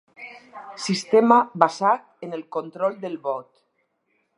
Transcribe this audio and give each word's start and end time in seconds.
Sistema 0.85 1.37
basat 1.65 2.27
en 2.29 2.37
el 2.39 2.45
control 2.59 3.01
del 3.05 3.23
vot. 3.29 3.51